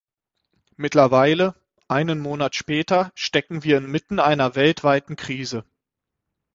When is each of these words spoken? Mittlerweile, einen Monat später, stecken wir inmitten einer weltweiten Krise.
Mittlerweile, 0.77 1.53
einen 1.87 2.17
Monat 2.21 2.55
später, 2.55 3.11
stecken 3.13 3.63
wir 3.63 3.77
inmitten 3.77 4.19
einer 4.19 4.55
weltweiten 4.55 5.15
Krise. 5.15 5.63